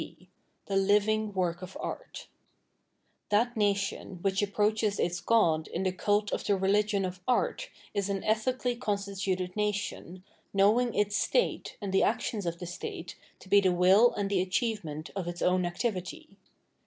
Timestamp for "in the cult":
5.67-6.31